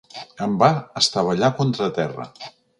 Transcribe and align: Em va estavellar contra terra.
Em 0.45 0.55
va 0.63 0.69
estavellar 1.03 1.53
contra 1.61 1.93
terra. 2.01 2.29